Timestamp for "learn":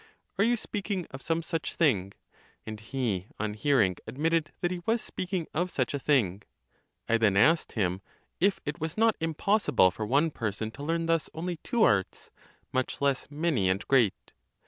10.83-11.05